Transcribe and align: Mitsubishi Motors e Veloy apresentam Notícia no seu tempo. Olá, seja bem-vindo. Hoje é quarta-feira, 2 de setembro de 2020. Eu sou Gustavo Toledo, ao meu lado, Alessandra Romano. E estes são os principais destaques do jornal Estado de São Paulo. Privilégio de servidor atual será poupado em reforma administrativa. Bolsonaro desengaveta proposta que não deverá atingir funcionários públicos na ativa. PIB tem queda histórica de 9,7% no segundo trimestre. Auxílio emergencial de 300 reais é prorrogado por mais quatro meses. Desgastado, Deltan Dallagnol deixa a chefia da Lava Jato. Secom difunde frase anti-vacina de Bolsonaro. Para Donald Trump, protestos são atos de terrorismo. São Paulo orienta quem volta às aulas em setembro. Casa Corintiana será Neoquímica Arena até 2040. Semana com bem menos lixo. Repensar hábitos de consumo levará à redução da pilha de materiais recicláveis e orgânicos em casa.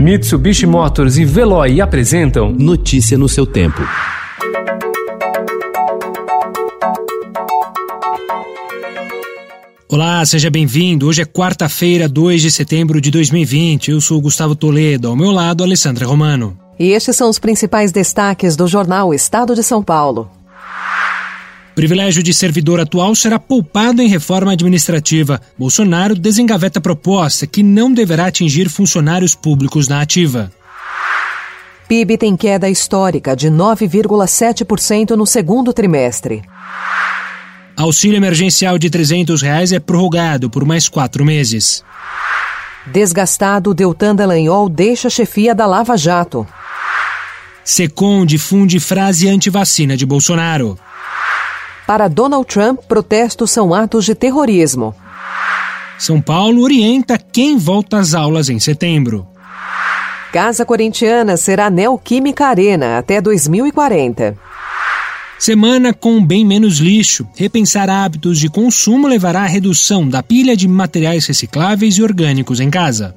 Mitsubishi 0.00 0.66
Motors 0.66 1.18
e 1.18 1.26
Veloy 1.26 1.78
apresentam 1.78 2.50
Notícia 2.50 3.18
no 3.18 3.28
seu 3.28 3.44
tempo. 3.44 3.82
Olá, 9.86 10.24
seja 10.24 10.48
bem-vindo. 10.48 11.06
Hoje 11.06 11.20
é 11.20 11.26
quarta-feira, 11.26 12.08
2 12.08 12.40
de 12.40 12.50
setembro 12.50 12.98
de 12.98 13.10
2020. 13.10 13.90
Eu 13.90 14.00
sou 14.00 14.18
Gustavo 14.22 14.56
Toledo, 14.56 15.08
ao 15.08 15.14
meu 15.16 15.30
lado, 15.30 15.62
Alessandra 15.62 16.06
Romano. 16.06 16.58
E 16.78 16.92
estes 16.92 17.14
são 17.14 17.28
os 17.28 17.38
principais 17.38 17.92
destaques 17.92 18.56
do 18.56 18.66
jornal 18.66 19.12
Estado 19.12 19.54
de 19.54 19.62
São 19.62 19.82
Paulo. 19.82 20.30
Privilégio 21.80 22.22
de 22.22 22.34
servidor 22.34 22.78
atual 22.78 23.14
será 23.14 23.38
poupado 23.38 24.02
em 24.02 24.06
reforma 24.06 24.52
administrativa. 24.52 25.40
Bolsonaro 25.56 26.14
desengaveta 26.14 26.78
proposta 26.78 27.46
que 27.46 27.62
não 27.62 27.90
deverá 27.90 28.26
atingir 28.26 28.68
funcionários 28.68 29.34
públicos 29.34 29.88
na 29.88 30.02
ativa. 30.02 30.52
PIB 31.88 32.18
tem 32.18 32.36
queda 32.36 32.68
histórica 32.68 33.34
de 33.34 33.48
9,7% 33.48 35.12
no 35.12 35.24
segundo 35.26 35.72
trimestre. 35.72 36.42
Auxílio 37.74 38.18
emergencial 38.18 38.76
de 38.76 38.90
300 38.90 39.40
reais 39.40 39.72
é 39.72 39.80
prorrogado 39.80 40.50
por 40.50 40.66
mais 40.66 40.86
quatro 40.86 41.24
meses. 41.24 41.82
Desgastado, 42.92 43.72
Deltan 43.72 44.14
Dallagnol 44.14 44.68
deixa 44.68 45.08
a 45.08 45.10
chefia 45.10 45.54
da 45.54 45.64
Lava 45.64 45.96
Jato. 45.96 46.46
Secom 47.64 48.26
difunde 48.26 48.78
frase 48.78 49.30
anti-vacina 49.30 49.96
de 49.96 50.04
Bolsonaro. 50.04 50.78
Para 51.90 52.06
Donald 52.06 52.46
Trump, 52.46 52.82
protestos 52.86 53.50
são 53.50 53.74
atos 53.74 54.04
de 54.04 54.14
terrorismo. 54.14 54.94
São 55.98 56.20
Paulo 56.20 56.62
orienta 56.62 57.18
quem 57.18 57.58
volta 57.58 57.98
às 57.98 58.14
aulas 58.14 58.48
em 58.48 58.60
setembro. 58.60 59.26
Casa 60.32 60.64
Corintiana 60.64 61.36
será 61.36 61.68
Neoquímica 61.68 62.46
Arena 62.46 62.96
até 62.96 63.20
2040. 63.20 64.38
Semana 65.36 65.92
com 65.92 66.24
bem 66.24 66.46
menos 66.46 66.78
lixo. 66.78 67.26
Repensar 67.34 67.90
hábitos 67.90 68.38
de 68.38 68.48
consumo 68.48 69.08
levará 69.08 69.40
à 69.40 69.46
redução 69.46 70.08
da 70.08 70.22
pilha 70.22 70.56
de 70.56 70.68
materiais 70.68 71.26
recicláveis 71.26 71.98
e 71.98 72.04
orgânicos 72.04 72.60
em 72.60 72.70
casa. 72.70 73.16